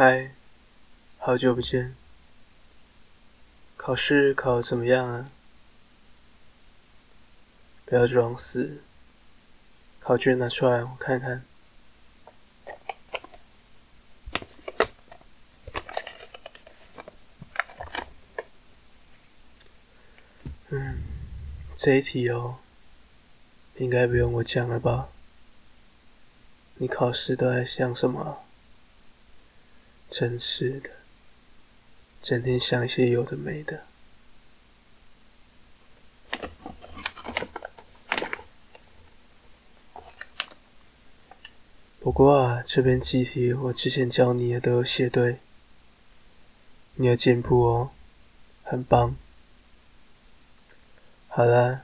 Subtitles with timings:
[0.00, 0.30] 嗨，
[1.18, 1.96] 好久不见。
[3.76, 5.28] 考试考得怎么样啊？
[7.84, 8.80] 不要装死，
[9.98, 11.42] 考卷拿出来我看看。
[20.68, 21.02] 嗯，
[21.74, 22.58] 这一题哦，
[23.78, 25.08] 应该不用我讲了吧？
[26.76, 28.44] 你考试都在想什么？
[30.10, 30.90] 真是的，
[32.22, 33.84] 整天想些有的没的。
[42.00, 45.38] 不过啊，这边记题我之前教你也都有写对，
[46.94, 47.90] 你有进步哦，
[48.62, 49.14] 很棒。
[51.28, 51.82] 好了，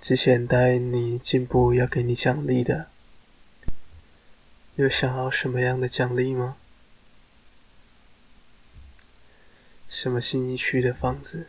[0.00, 2.86] 之前答应你进步要给你奖励的，
[4.76, 6.56] 有想要什么样的奖励吗？
[10.00, 11.48] 什么新一区的房子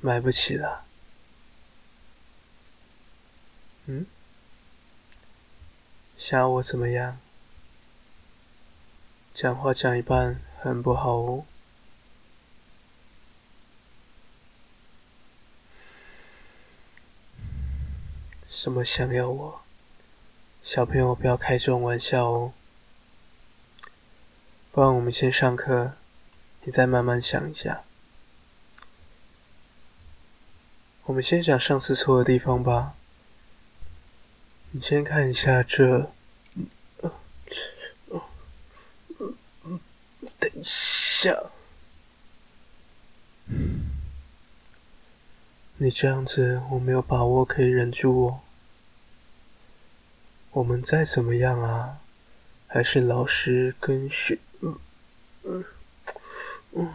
[0.00, 0.84] 买不起了？
[3.86, 4.06] 嗯？
[6.16, 7.18] 想要我怎么样？
[9.34, 11.44] 讲话讲一半很不好哦。
[18.48, 19.62] 什么想要我？
[20.62, 22.52] 小朋友不要开这种玩笑哦。
[24.70, 25.97] 不然我们先上课。
[26.68, 27.82] 你再慢慢想一下。
[31.04, 32.94] 我们先讲上次错的地方吧。
[34.72, 36.10] 你先看一下这，
[40.38, 41.34] 等一下，
[45.78, 48.40] 你这样子我没有把握可以忍住哦。
[50.50, 52.00] 我们再怎么样啊，
[52.66, 54.38] 还是老师跟学。
[54.60, 54.78] 嗯
[55.44, 55.64] 嗯
[56.72, 56.92] 嗯，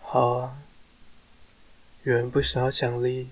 [0.00, 0.56] 好啊，
[2.04, 3.28] 有人不想要奖励，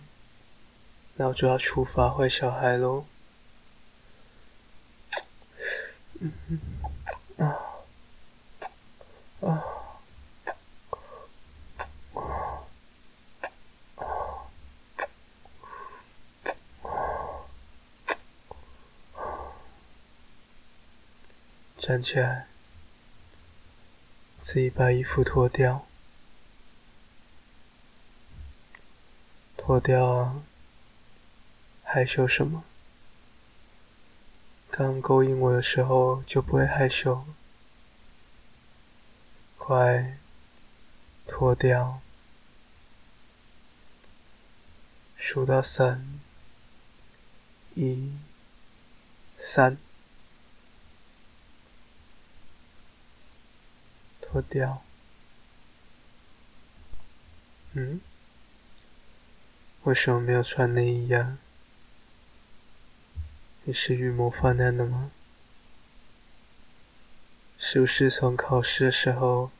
[1.14, 3.06] 那我就要处罚坏小孩喽。
[6.20, 6.58] 嗯嗯，
[21.86, 22.46] 站起来，
[24.40, 25.86] 自己把衣服脱掉，
[29.58, 30.42] 脱掉啊！
[31.82, 32.64] 害羞什么？
[34.70, 37.26] 刚勾引我的时候就不会害羞。
[39.58, 40.16] 快，
[41.26, 42.00] 脱掉！
[45.18, 46.18] 数到三，
[47.74, 48.10] 一、
[49.36, 49.76] 三。
[54.34, 54.82] 脱掉。
[57.74, 58.00] 嗯？
[59.84, 61.38] 为什么没有穿内衣呀？
[63.62, 65.12] 你是预谋犯案的吗？
[67.60, 69.52] 是不是从考试的时候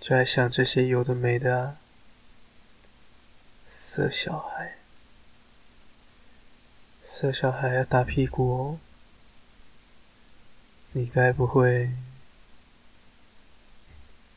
[0.00, 1.76] 就在想这些有的没的啊？
[3.70, 4.78] 色小孩，
[7.04, 8.78] 色小孩要打屁股哦。
[10.90, 11.92] 你该不会……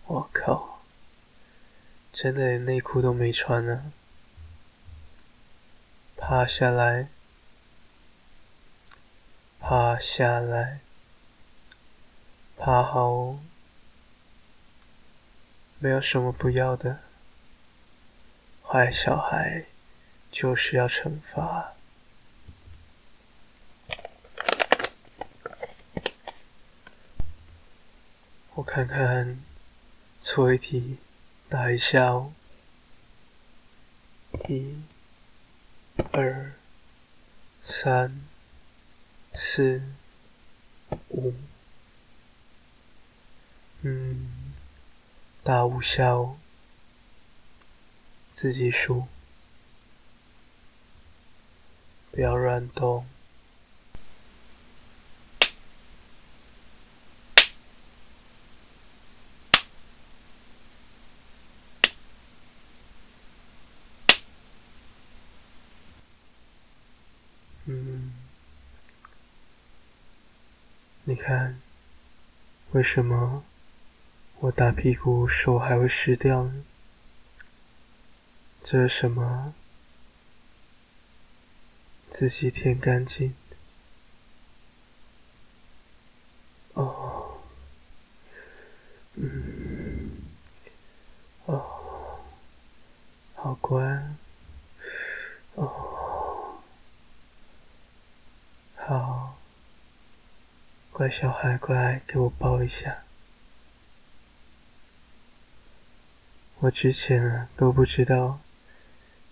[0.07, 0.81] 我靠！
[2.13, 3.91] 真的连内裤都没穿呢。
[6.15, 7.07] 趴下来，
[9.59, 10.79] 趴下来，
[12.57, 13.37] 趴好。
[15.79, 16.99] 没有什么不要的。
[18.65, 19.65] 坏小孩
[20.31, 21.73] 就是要惩罚。
[28.53, 29.43] 我看看。
[30.27, 30.97] 错一题，
[31.47, 32.33] 打一下哦。
[34.49, 34.81] 一、
[36.11, 36.51] 二、
[37.63, 38.25] 三、
[39.35, 39.83] 四、
[41.09, 41.31] 五，
[43.83, 44.51] 嗯，
[45.43, 46.39] 打五下哦。
[48.33, 49.05] 自己数，
[52.09, 53.05] 不要乱动。
[71.27, 71.59] 看，
[72.73, 73.43] 为什么
[74.41, 76.63] 我打屁股手还会湿掉呢？
[78.61, 79.55] 这是什么？
[82.11, 83.33] 自己舔干净。
[86.75, 87.39] 哦，
[89.15, 90.11] 嗯，
[91.45, 92.19] 哦，
[93.33, 93.83] 好乖，
[95.55, 96.59] 哦，
[98.75, 99.34] 好，
[100.97, 103.03] 乖小孩，乖给我抱一下。
[106.59, 108.39] 我之前都不知道，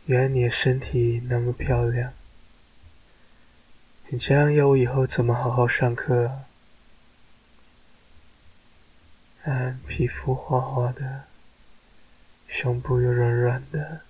[0.03, 2.11] 原来你的身体那么漂亮。
[4.09, 6.43] 你这样要我以后怎么好好上课啊？
[9.43, 11.23] 看皮肤滑滑的，
[12.45, 14.01] 胸部又软软的，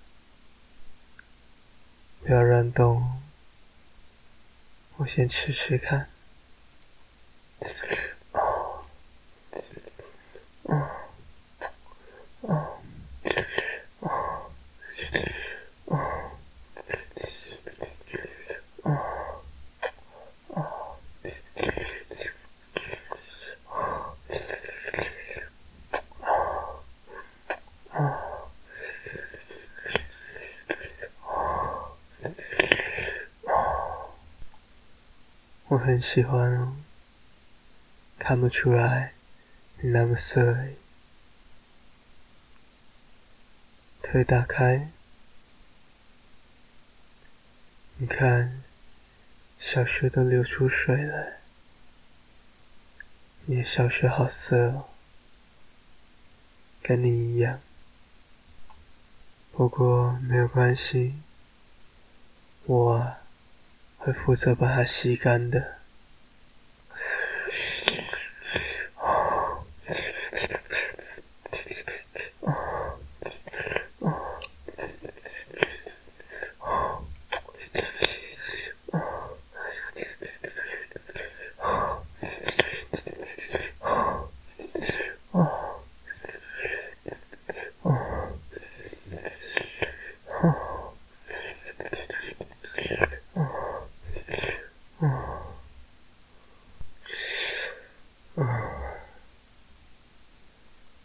[2.20, 3.22] 不要乱动，
[4.96, 6.08] 我先吃吃看。
[35.74, 36.72] 我很喜欢哦，
[38.26, 39.12] 看不出来
[39.82, 40.56] 你那么色。
[44.00, 44.88] 腿打开，
[47.98, 48.62] 你看，
[49.58, 51.34] 小穴都流出水了。
[53.44, 54.88] 你的小穴好色哦，
[56.82, 57.60] 跟你一样。
[59.52, 61.16] 不过没有关系，
[62.64, 63.16] 我。
[63.98, 65.74] 会负责把它吸干的。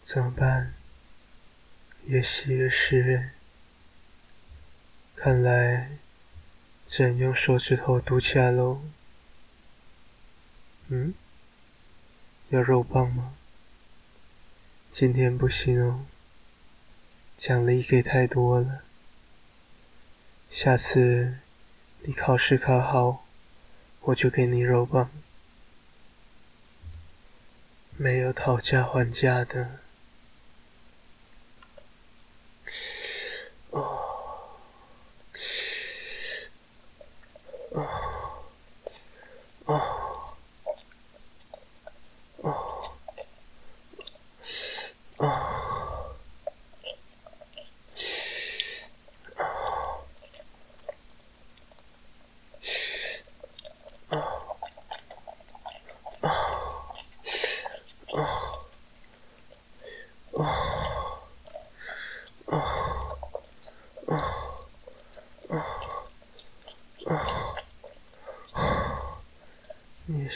[0.02, 0.74] 怎么办？
[2.10, 3.30] 越吸越湿润，
[5.14, 5.90] 看来
[6.84, 8.82] 只能用手指头堵起来喽。
[10.88, 11.14] 嗯？
[12.48, 13.36] 要肉棒吗？
[14.90, 16.04] 今天不行哦，
[17.38, 18.80] 奖励给太多了。
[20.50, 21.36] 下次
[22.00, 23.24] 你考试考好，
[24.00, 25.08] 我就给你肉棒。
[27.96, 29.78] 没有讨价还价的。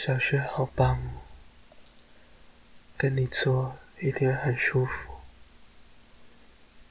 [0.05, 1.25] 小雪好棒哦，
[2.95, 5.15] 跟你做一定很舒服。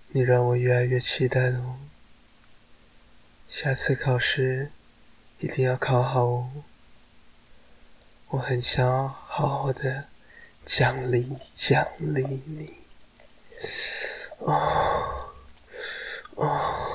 [0.08, 1.78] 你让我越来越期待哦，
[3.48, 4.72] 下次考试
[5.38, 6.64] 一定要考好哦。
[8.30, 10.06] 我很想要好好的
[10.64, 12.74] 奖励奖励你。
[14.38, 15.30] 哦，
[16.34, 16.93] 哦，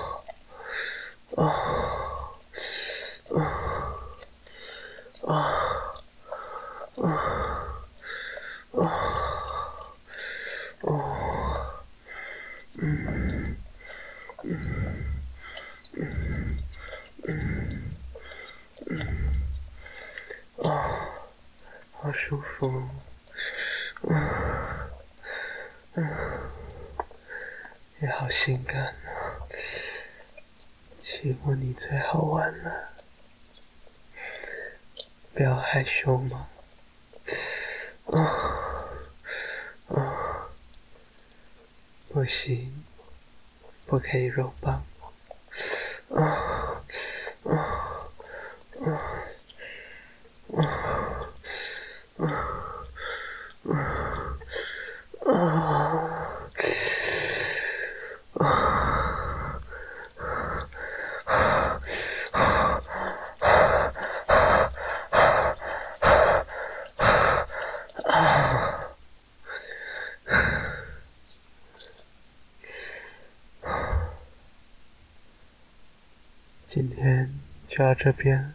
[10.81, 11.83] 哦。
[12.75, 13.55] 嗯。
[14.43, 14.57] 嗯。
[15.93, 17.83] 嗯。
[18.87, 19.29] 嗯。
[20.55, 20.95] 哦
[22.01, 22.87] 好舒服，
[24.03, 24.89] 嗯
[25.95, 26.07] 嗯，
[28.01, 29.43] 也好性感啊！
[30.97, 32.89] 欺负你最好玩了，
[35.33, 36.47] 不要害羞嘛！
[38.13, 38.58] 啊，
[42.19, 42.83] 不行，
[43.85, 44.83] 不可以肉棒！
[46.13, 46.58] 啊
[76.71, 77.33] 今天
[77.67, 78.53] 就到这边，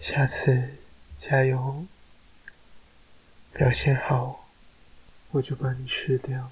[0.00, 0.70] 下次
[1.20, 1.86] 加油，
[3.52, 4.50] 表现好，
[5.30, 6.50] 我就把你吃掉。